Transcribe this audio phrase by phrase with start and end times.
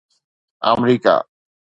[0.69, 1.15] آمريڪا